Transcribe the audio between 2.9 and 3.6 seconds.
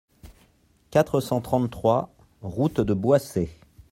Boissey